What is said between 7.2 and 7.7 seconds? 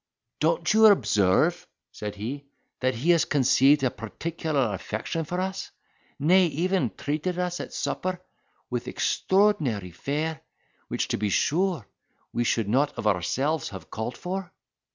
us